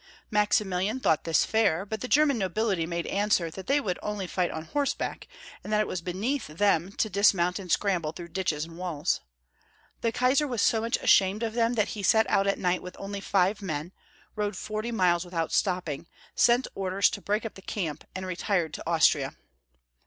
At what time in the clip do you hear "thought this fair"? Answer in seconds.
0.99-1.85